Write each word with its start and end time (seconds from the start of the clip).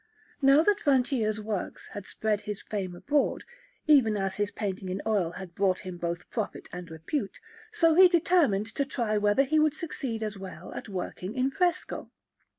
Now 0.41 0.63
that 0.63 0.79
Francia's 0.79 1.39
works 1.39 1.89
had 1.89 2.07
spread 2.07 2.41
his 2.41 2.63
fame 2.63 2.95
abroad, 2.95 3.43
even 3.85 4.17
as 4.17 4.37
his 4.37 4.49
painting 4.49 4.89
in 4.89 4.99
oil 5.05 5.33
had 5.33 5.53
brought 5.53 5.81
him 5.81 5.97
both 5.99 6.27
profit 6.31 6.67
and 6.73 6.89
repute, 6.89 7.39
so 7.71 7.93
he 7.93 8.07
determined 8.07 8.65
to 8.73 8.83
try 8.83 9.19
whether 9.19 9.43
he 9.43 9.59
would 9.59 9.75
succeed 9.75 10.23
as 10.23 10.39
well 10.39 10.73
at 10.73 10.89
working 10.89 11.35
in 11.35 11.51
fresco. 11.51 12.09